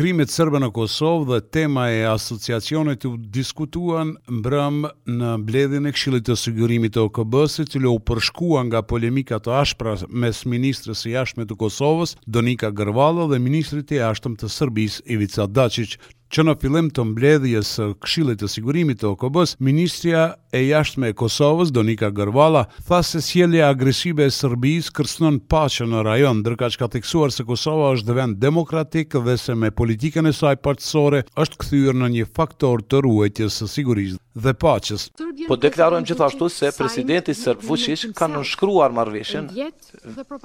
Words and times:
krimit 0.00 0.32
sërbë 0.32 0.60
në 0.62 0.68
Kosovë 0.72 1.26
dhe 1.28 1.38
tema 1.52 1.82
e 1.92 1.98
asociacionit 2.08 3.02
të 3.02 3.10
diskutuan 3.36 4.14
mbrëm 4.32 4.78
në 5.18 5.32
bledhin 5.44 5.88
e 5.90 5.92
kshilit 5.92 6.24
të 6.24 6.38
sigurimit 6.40 6.94
të 6.96 7.02
OKB-së, 7.10 7.66
të 7.74 7.82
u 7.90 7.98
përshkua 8.08 8.62
nga 8.70 8.80
polemika 8.92 9.36
të 9.44 9.52
ashpra 9.58 9.98
mes 10.22 10.40
ministrës 10.52 11.04
i 11.10 11.12
ashme 11.22 11.44
të 11.44 11.58
Kosovës, 11.60 12.14
Donika 12.24 12.70
Gërvalo 12.80 13.28
dhe 13.34 13.42
ministrit 13.44 13.92
e 13.92 14.00
ashtëm 14.08 14.40
të 14.40 14.48
Sërbis, 14.56 15.02
Ivica 15.04 15.44
Dacic, 15.46 15.98
që 16.30 16.44
në 16.46 16.52
fillim 16.62 16.88
të 16.94 17.04
mbledhjes 17.08 17.68
së 17.76 17.84
Këshillit 18.04 18.38
të 18.40 18.48
Sigurimit 18.52 19.00
të 19.02 19.08
OKB-s, 19.10 19.56
ministrja 19.66 20.28
e 20.54 20.60
jashtme 20.62 21.10
e 21.10 21.16
Kosovës 21.18 21.72
Donika 21.74 22.12
Gërvala 22.14 22.64
tha 22.86 23.00
se 23.04 23.18
sjellja 23.26 23.66
agresive 23.74 24.28
e 24.30 24.34
Serbisë 24.34 24.94
kërcënon 24.96 25.40
paqen 25.50 25.90
në 25.90 26.04
rajon, 26.06 26.40
ndërkaq 26.44 26.78
ka 26.78 26.90
theksuar 26.94 27.34
se 27.34 27.46
Kosova 27.48 27.90
është 27.98 28.16
vend 28.20 28.38
demokratik 28.44 29.18
dhe 29.26 29.34
se 29.42 29.58
me 29.58 29.72
politikën 29.74 30.30
e 30.30 30.34
saj 30.36 30.60
paqësore 30.64 31.24
është 31.42 31.60
kthyer 31.64 31.98
në 31.98 32.12
një 32.18 32.28
faktor 32.38 32.86
të 32.86 33.02
ruajtjes 33.08 33.58
së 33.64 33.70
sigurisë 33.78 34.20
dhe 34.38 34.52
paqës. 34.54 35.08
Po 35.48 35.56
deklarojmë 35.56 36.06
gjithashtu 36.10 36.48
se 36.48 36.70
presidenti 36.76 37.34
sërb 37.34 37.64
Vučić 37.70 38.04
ka 38.16 38.26
nënshkruar 38.30 38.92
marrëveshjen, 38.94 39.48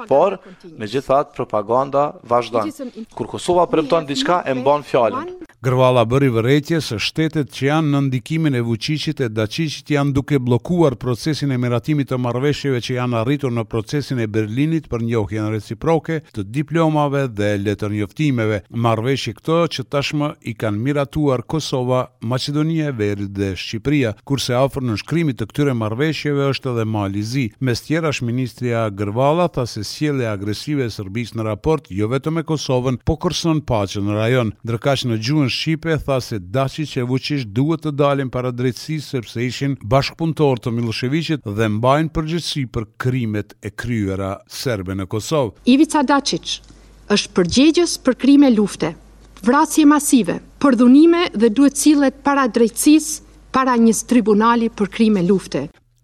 por 0.10 0.38
megjithatë 0.78 1.34
propaganda 1.36 2.08
vazhdon. 2.28 2.72
Kur 3.16 3.28
Kosova 3.36 3.66
premton 3.72 4.06
diçka 4.08 4.42
e 4.46 4.54
mban 4.54 4.84
fjalën. 4.84 5.32
Gërvala 5.66 6.04
bëri 6.06 6.28
vërejtje 6.30 6.82
se 6.82 7.00
shtetet 7.02 7.50
që 7.56 7.66
janë 7.72 7.90
në 7.94 8.02
ndikimin 8.08 8.54
e 8.60 8.62
Vučićit 8.62 9.22
e 9.26 9.30
Dačićit 9.30 9.90
janë 9.96 10.12
duke 10.14 10.38
bllokuar 10.40 10.96
procesin 11.02 11.52
e 11.52 11.58
miratimit 11.58 12.12
të 12.12 12.20
marrëveshjeve 12.22 12.82
që 12.86 12.98
janë 13.00 13.18
arritur 13.24 13.54
në 13.56 13.64
procesin 13.72 14.22
e 14.22 14.28
Berlinit 14.28 14.86
për 14.92 15.06
njohjen 15.10 15.50
reciproke 15.50 16.20
të 16.36 16.44
diplomave 16.60 17.26
dhe 17.28 17.56
letër 17.64 17.96
njoftimeve. 17.98 18.62
Marrëveshje 18.70 19.34
këto 19.40 19.64
që 19.78 19.88
tashmë 19.90 20.32
i 20.42 20.54
kanë 20.54 20.84
miratuar 20.88 21.42
Kosova, 21.50 22.06
Maqedonia 22.22 22.92
e 22.92 23.00
Veriut 23.00 23.32
dhe 23.34 23.56
Shqipëria, 23.76 24.14
kurse 24.24 24.54
afër 24.56 24.84
në 24.88 24.94
shkrimit 25.02 25.38
të 25.42 25.46
këtyre 25.50 25.74
marrëveshjeve 25.76 26.46
është 26.54 26.70
edhe 26.72 26.84
mali 26.88 27.20
i 27.20 27.26
zi. 27.28 27.44
Mes 27.60 27.82
tjerash 27.84 28.22
ministria 28.24 28.86
Gërvalla 28.92 29.50
tha 29.52 29.66
se 29.68 29.84
sjellja 29.84 30.32
agresive 30.38 30.86
e 30.88 30.92
Serbisë 30.94 31.36
në 31.36 31.46
raport 31.50 31.90
jo 31.92 32.08
vetëm 32.12 32.38
me 32.40 32.44
Kosovën, 32.48 33.02
po 33.06 33.18
kërson 33.20 33.60
paqen 33.68 34.06
në 34.08 34.16
rajon. 34.16 34.54
Ndërkaq 34.64 35.04
në 35.10 35.18
gjuhën 35.26 35.52
shqipe 35.52 35.98
tha 36.06 36.20
se 36.24 36.40
Dashiç 36.40 36.96
e 37.02 37.06
Vučić 37.10 37.44
duhet 37.52 37.84
të 37.84 37.92
dalin 38.00 38.32
para 38.32 38.54
drejtësisë 38.56 39.18
sepse 39.18 39.44
ishin 39.44 39.76
bashkpunëtor 39.92 40.64
të 40.64 40.74
Miloševićit 40.78 41.44
dhe 41.58 41.68
mbajnë 41.76 42.14
përgjegjësi 42.16 42.64
për 42.76 42.88
krimet 43.04 43.58
e 43.60 43.74
kryera 43.76 44.36
serbe 44.48 44.96
në 44.96 45.10
Kosovë. 45.12 45.58
Ivica 45.68 46.04
Dačić 46.06 46.62
është 47.12 47.36
përgjegjës 47.38 48.00
për 48.06 48.20
krime 48.24 48.54
lufte, 48.56 48.94
vrasje 49.46 49.84
masive, 49.90 50.40
përdhunime 50.64 51.28
dhe 51.36 51.52
duhet 51.54 51.76
cilët 51.78 52.24
para 52.26 52.48
drejtësisë 52.50 53.25
para 53.56 53.72
një 53.80 53.94
tribunali 54.12 54.68
për 54.76 54.90
krime 54.92 55.22
lufte. 55.24 55.62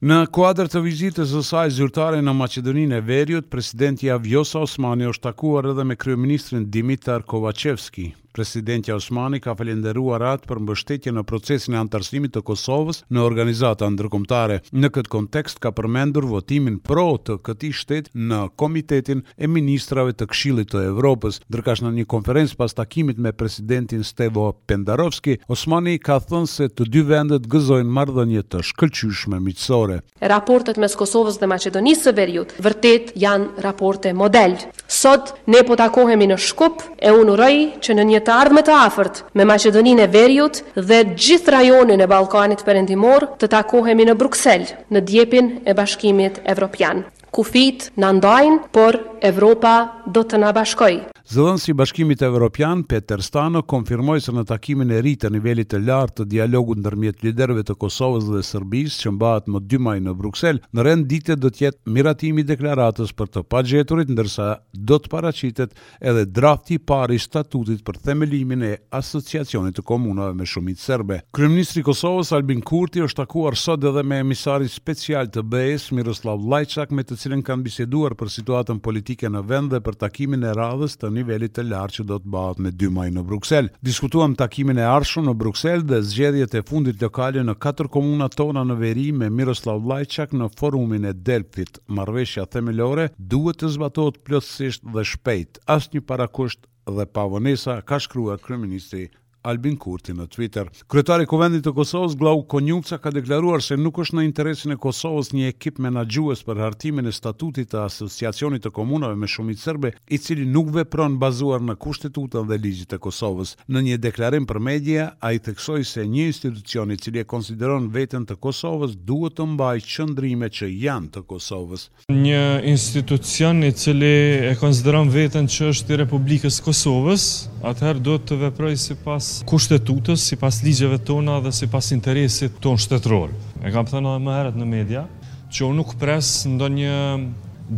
Në 0.07 0.17
kuadrë 0.33 0.69
të 0.71 0.79
vizitës 0.85 1.33
së 1.35 1.41
saj 1.45 1.73
zyrtare 1.75 2.21
në 2.23 2.31
Maqedoninë 2.33 2.95
e 2.97 3.03
Veriut, 3.09 3.49
presidenti 3.51 4.07
Avjosa 4.09 4.63
Osmani 4.63 5.09
është 5.11 5.25
takuar 5.27 5.67
edhe 5.73 5.83
me 5.89 5.97
kryeministrin 5.99 6.63
Dimitar 6.73 7.27
Kovacevski. 7.27 8.07
Presidentja 8.31 8.95
Osmani 8.95 9.41
ka 9.43 9.53
falendëruar 9.59 10.23
atë 10.31 10.47
për 10.47 10.59
mbështetjen 10.63 11.17
në 11.19 11.23
procesin 11.27 11.75
e 11.75 11.79
antarësimit 11.81 12.31
të 12.37 12.43
Kosovës 12.47 13.01
në 13.11 13.23
organizata 13.27 13.89
ndërkombëtare. 13.91 14.61
Në 14.71 14.89
këtë 14.95 15.11
kontekst 15.11 15.59
ka 15.59 15.71
përmendur 15.75 16.27
votimin 16.29 16.77
pro 16.79 17.17
të 17.17 17.35
këtij 17.45 17.73
shteti 17.75 18.13
në 18.15 18.41
Komitetin 18.57 19.25
e 19.37 19.49
Ministrave 19.51 20.13
të 20.15 20.29
Këshillit 20.31 20.71
të 20.71 20.85
Evropës, 20.93 21.41
ndërkësh 21.51 21.83
në 21.83 21.91
një 21.97 22.07
konferencë 22.13 22.57
pas 22.61 22.73
takimit 22.77 23.19
me 23.19 23.33
presidentin 23.35 24.03
Stevo 24.07 24.47
Pendarovski, 24.67 25.35
Osmani 25.51 25.97
ka 25.99 26.21
thënë 26.23 26.47
se 26.53 26.69
të 26.71 26.87
dy 26.87 27.03
vendet 27.11 27.49
gëzojnë 27.51 27.91
marrëdhënie 27.97 28.45
të 28.47 28.63
shkëlqyeshme 28.71 29.41
miqësore. 29.43 29.99
Raportet 30.31 30.77
mes 30.79 30.95
Kosovës 30.95 31.41
dhe 31.43 31.51
Maqedonisë 31.51 32.07
së 32.07 32.15
Veriut 32.21 32.55
vërtet 32.63 33.11
janë 33.19 33.63
raporte 33.67 34.13
model. 34.15 34.55
Sot 34.87 35.33
ne 35.51 35.63
po 35.67 35.75
takohemi 35.79 36.29
në 36.31 36.37
Shkup 36.47 36.83
e 36.95 37.11
unë 37.11 37.33
uroj 37.35 37.53
që 37.83 37.95
në 37.97 38.07
një 38.11 38.20
të 38.25 38.33
ardhme 38.37 38.63
të 38.65 38.73
afërt 38.87 39.21
me 39.37 39.45
Maqedoninë 39.49 40.05
e 40.05 40.11
Veriut 40.15 40.61
dhe 40.77 41.01
gjithë 41.25 41.53
rajonin 41.57 42.03
e 42.05 42.09
Ballkanit 42.11 42.63
Perëndimor 42.67 43.27
të 43.41 43.49
takohemi 43.55 44.07
në 44.09 44.17
Bruksel 44.21 44.67
në 44.93 45.03
djepin 45.11 45.53
e 45.65 45.75
Bashkimit 45.77 46.41
Evropian. 46.55 47.03
Kufit 47.31 47.89
na 48.01 48.11
ndajnë, 48.11 48.57
por 48.75 48.99
Evropa 49.21 50.01
do 50.09 50.23
të 50.25 50.39
na 50.41 50.49
bashkojë. 50.49 51.03
Zëdhënës 51.31 51.63
i 51.69 51.73
bashkimit 51.77 52.23
e 52.25 52.27
Europian, 52.27 52.81
Peter 52.89 53.21
Stano, 53.23 53.61
konfirmoj 53.69 54.17
se 54.25 54.33
në 54.33 54.41
takimin 54.49 54.89
e 54.91 54.97
rritë 54.99 55.29
e 55.29 55.31
nivelit 55.35 55.75
e 55.77 55.79
lartë 55.79 56.15
të 56.17 56.25
dialogu 56.31 56.73
në 56.75 56.81
nërmjet 56.87 57.21
liderve 57.23 57.61
të 57.63 57.75
Kosovës 57.79 58.25
dhe 58.27 58.41
Sërbis, 58.43 58.97
që 58.99 59.11
mbaat 59.15 59.47
më 59.53 59.61
dymaj 59.71 59.85
maj 59.85 60.03
në 60.07 60.15
Bruxelles, 60.19 60.65
në 60.75 60.83
rend 60.87 61.07
dite 61.07 61.37
do 61.39 61.51
tjetë 61.53 61.85
miratimi 61.95 62.43
deklaratës 62.49 63.13
për 63.15 63.29
të 63.35 63.43
pagjeturit, 63.53 64.11
ndërsa 64.11 64.47
do 64.73 64.97
të 64.99 65.11
paracitet 65.13 65.77
edhe 66.01 66.25
drafti 66.25 66.79
pari 66.79 67.21
statutit 67.21 67.85
për 67.87 68.01
themelimin 68.09 68.65
e 68.65 68.73
asociacionit 68.99 69.77
të 69.77 69.85
komunave 69.87 70.33
me 70.41 70.49
shumit 70.49 70.81
sërbe. 70.83 71.21
Kryministri 71.37 71.85
Kosovës, 71.85 72.33
Albin 72.35 72.65
Kurti, 72.65 73.05
është 73.05 73.21
takuar 73.21 73.55
sot 73.61 73.87
edhe 73.93 74.03
me 74.03 74.19
emisari 74.25 74.67
special 74.73 75.31
të 75.31 75.45
BES, 75.53 75.87
Miroslav 76.01 76.43
Lajçak, 76.43 76.91
me 76.91 77.05
të 77.07 77.21
cilën 77.23 77.45
kanë 77.51 77.67
biseduar 77.69 78.17
për 78.19 78.35
situatën 78.41 78.83
polit 78.83 79.10
politike 79.11 79.29
në 79.33 79.41
vend 79.47 79.71
dhe 79.73 79.79
për 79.83 79.95
takimin 79.99 80.43
e 80.47 80.53
radhës 80.55 80.93
të 81.01 81.09
nivelit 81.11 81.51
të 81.55 81.65
lartë 81.67 81.95
që 81.97 82.03
do 82.07 82.17
të 82.21 82.29
bëhet 82.31 82.59
me 82.63 82.71
2 82.79 82.91
maj 82.95 83.09
në 83.11 83.23
Bruksel. 83.27 83.67
Diskutuam 83.83 84.35
takimin 84.39 84.77
e 84.79 84.85
ardhshëm 84.87 85.25
në 85.27 85.33
Bruksel 85.39 85.83
dhe 85.83 85.99
zgjedhjet 86.05 86.55
e 86.55 86.63
fundit 86.63 87.01
lokale 87.03 87.43
në 87.43 87.57
katër 87.59 87.89
komunat 87.91 88.35
tona 88.39 88.63
në 88.63 88.77
veri 88.79 89.09
me 89.11 89.27
Miroslav 89.35 89.81
Lajçak 89.89 90.31
në 90.37 90.47
forumin 90.59 91.05
e 91.05 91.13
Delfit. 91.13 91.79
Marrveshja 91.91 92.45
themelore 92.55 93.09
duhet 93.19 93.59
të 93.65 93.73
zbatohet 93.75 94.21
plotësisht 94.27 94.83
dhe 94.95 95.03
shpejt. 95.03 95.59
Asnjë 95.75 96.05
parakusht 96.07 96.67
dhe 96.87 97.05
pavonesa 97.15 97.81
ka 97.81 97.99
shkruar 98.01 98.39
kryeministri 98.41 99.09
Albin 99.43 99.75
Kurti 99.77 100.13
në 100.13 100.27
Twitter. 100.29 100.67
Kryetari 100.91 101.25
i 101.25 101.29
Kuvendit 101.29 101.63
të 101.65 101.71
Kosovës 101.75 102.13
Glau 102.19 102.43
Konjuca 102.49 102.97
ka 103.01 103.09
deklaruar 103.13 103.63
se 103.65 103.77
nuk 103.79 103.97
është 104.03 104.19
në 104.19 104.25
interesin 104.27 104.75
e 104.75 104.79
Kosovës 104.81 105.31
një 105.33 105.47
ekip 105.51 105.79
menaxhues 105.81 106.43
për 106.45 106.59
hartimin 106.61 107.09
e 107.09 107.13
statutit 107.15 107.71
të 107.71 107.79
Asociacionit 107.83 108.61
të 108.67 108.71
Komunave 108.75 109.17
me 109.17 109.29
Shumicë 109.33 109.61
Serbe, 109.65 109.93
i 110.13 110.17
cili 110.21 110.45
nuk 110.45 110.69
vepron 110.75 111.17
bazuar 111.23 111.61
në 111.65 111.75
kushtetutën 111.81 112.45
dhe 112.51 112.59
ligjit 112.61 112.91
të 112.93 113.01
Kosovës. 113.07 113.55
Në 113.67 113.83
një 113.87 113.97
deklarim 114.05 114.45
për 114.49 114.61
media, 114.69 115.07
ai 115.25 115.39
theksoi 115.41 115.85
se 115.89 116.05
një 116.05 116.27
institucion 116.33 116.91
i 116.93 116.99
cili 117.01 117.21
e 117.21 117.25
konsideron 117.33 117.89
veten 117.97 118.27
të 118.29 118.37
Kosovës 118.45 118.93
duhet 119.09 119.37
të 119.41 119.47
mbajë 119.55 119.87
qëndrime 119.89 120.51
që 120.59 120.69
janë 120.85 121.13
të 121.17 121.25
Kosovës. 121.33 121.87
Një 122.13 122.45
institucion 122.75 123.63
i 123.63 123.71
cili 123.73 124.15
e 124.51 124.53
konsideron 124.61 125.09
veten 125.17 125.47
që 125.49 125.71
është 125.73 125.95
i 125.97 126.01
Republikës 126.05 126.59
Kosovës, 126.65 127.27
atëherë 127.65 128.01
do 128.01 128.15
të 128.17 128.37
veproj 128.47 128.71
si 128.79 128.95
pas 129.05 129.25
kushtetutës, 129.47 130.21
si 130.31 130.37
pas 130.39 130.57
ligjeve 130.65 130.97
tona 131.05 131.39
dhe 131.43 131.51
si 131.53 131.67
pas 131.69 131.91
interesit 131.93 132.55
ton 132.63 132.77
shtetëror. 132.79 133.33
E 133.61 133.69
kam 133.73 133.85
thënë 133.89 134.09
edhe 134.13 134.25
më 134.25 134.35
herët 134.37 134.57
në 134.59 134.67
media, 134.69 135.03
që 135.51 135.65
unë 135.67 135.77
nuk 135.77 135.93
pres 136.01 136.31
ndonjë 136.49 136.79
një 136.81 136.95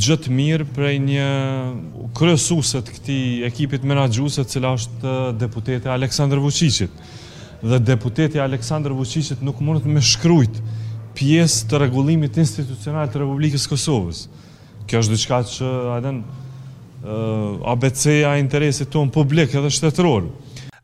gjëtë 0.06 0.32
mirë 0.34 0.68
prej 0.74 0.94
një 1.04 1.26
kërësuset 2.18 2.90
këti 2.96 3.18
ekipit 3.50 3.84
menagjuset 3.86 4.50
cila 4.50 4.72
është 4.80 5.14
deputete 5.42 5.92
Aleksandr 5.94 6.42
Vucicit. 6.42 6.92
Dhe 7.64 7.78
deputete 7.84 8.40
Aleksandr 8.42 8.96
Vucicit 8.98 9.44
nuk 9.46 9.62
mundet 9.62 9.86
me 9.86 10.02
shkrujt 10.02 10.58
pjesë 11.18 11.68
të 11.70 11.84
regullimit 11.86 12.40
institucional 12.42 13.10
të 13.14 13.22
Republikës 13.22 13.68
Kosovës. 13.70 14.24
Kjo 14.90 15.04
është 15.04 15.14
diçka 15.14 15.38
që 15.56 15.70
adenë 16.00 16.42
ABC-ja 17.04 18.34
interesit 18.40 18.90
tonë 18.94 19.12
publik 19.12 19.56
edhe 19.60 19.70
shtetëror. 19.72 20.26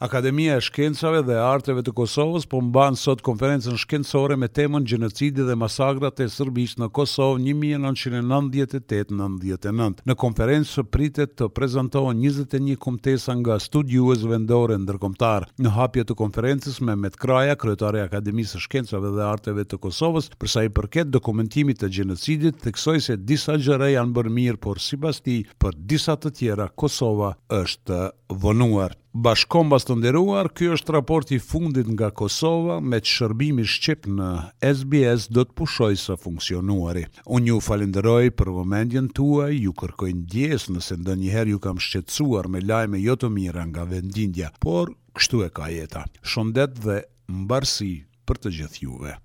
Akademia 0.02 0.56
e 0.56 0.62
Shkencave 0.64 1.20
dhe 1.28 1.36
Arteve 1.36 1.82
të 1.84 1.92
Kosovës 1.92 2.46
po 2.48 2.62
mban 2.64 2.96
sot 2.96 3.20
konferencën 3.26 3.76
shkencore 3.82 4.36
me 4.40 4.48
temën 4.48 4.86
Gjenocidi 4.88 5.44
dhe 5.44 5.56
masakrat 5.60 6.16
e 6.24 6.30
serbisht 6.32 6.80
në 6.80 6.88
Kosovë 6.96 7.36
1998-99. 7.44 10.00
Në 10.08 10.14
konferencë 10.22 10.82
pritet 10.96 11.36
të 11.42 11.50
prezantohen 11.52 12.16
21 12.24 12.78
komtesa 12.80 13.36
nga 13.42 13.60
studiues 13.60 14.24
vendore 14.32 14.80
ndërkombëtar. 14.86 15.44
Në 15.60 15.70
hapje 15.76 16.04
të 16.08 16.14
konferencës 16.22 16.78
Mehmet 16.88 17.20
Kraja, 17.20 17.60
kryetari 17.60 18.00
i 18.00 18.08
Akademisë 18.08 18.52
së 18.56 18.60
Shkencave 18.70 19.10
dhe 19.18 19.24
Arteve 19.34 19.64
të 19.68 19.78
Kosovës, 19.90 20.30
për 20.40 20.48
sa 20.56 20.60
i 20.64 20.72
përket 20.80 21.08
dokumentimit 21.12 21.78
të 21.84 21.88
gjenocidit, 21.98 22.56
theksoi 22.64 23.00
se 23.04 23.14
disa 23.34 23.54
gjëra 23.60 23.88
janë 23.98 24.16
bërë 24.16 24.36
mirë, 24.40 24.62
por 24.64 24.76
sipas 24.80 25.18
tij, 25.20 25.44
për 25.60 25.72
disa 25.92 26.16
të 26.16 26.30
tjera 26.40 26.66
Kosova 26.80 27.34
është 27.60 28.00
vonuar 28.46 28.96
Bashkombas 29.14 29.86
të 29.90 29.96
nderuar, 29.98 30.48
ky 30.54 30.68
është 30.76 30.94
raporti 30.94 31.40
fundit 31.42 31.88
nga 31.96 32.10
Kosova 32.14 32.76
me 32.80 33.00
të 33.02 33.10
shërbimi 33.10 33.64
Shqip 33.66 34.06
në 34.06 34.28
SBS 34.70 35.26
do 35.34 35.46
të 35.50 35.56
pushoj 35.58 35.96
së 35.98 36.18
funksionuari. 36.22 37.04
Unë 37.26 37.50
ju 37.50 37.58
falenderoj 37.70 38.30
për 38.38 38.54
vëmendjen 38.60 39.10
tuaj, 39.18 39.56
ju 39.66 39.74
kërkoj 39.82 40.12
ndjes 40.22 40.68
nëse 40.70 41.00
ndë 41.02 41.18
njëherë 41.24 41.56
ju 41.56 41.60
kam 41.66 41.82
shqetsuar 41.82 42.52
me 42.54 42.62
lajme 42.62 43.02
jo 43.02 43.18
të 43.18 43.34
mira 43.34 43.66
nga 43.74 43.88
vendindja, 43.90 44.54
por 44.62 44.94
kështu 45.18 45.42
e 45.50 45.50
ka 45.58 45.74
jeta. 45.74 46.06
Shëndet 46.22 46.78
dhe 46.86 47.02
mbarsi 47.42 47.92
për 48.30 48.44
të 48.46 48.58
gjithë 48.60 48.84
juve. 48.86 49.18